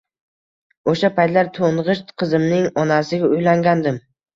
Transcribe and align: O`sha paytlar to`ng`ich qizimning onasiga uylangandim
O`sha 0.93 1.11
paytlar 1.21 1.53
to`ng`ich 1.59 2.03
qizimning 2.25 2.69
onasiga 2.87 3.35
uylangandim 3.39 4.07